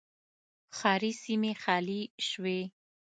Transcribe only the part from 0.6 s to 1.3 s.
ښاري